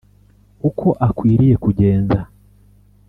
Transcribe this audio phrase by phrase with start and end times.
[0.69, 2.19] Uko akwiye kugenza,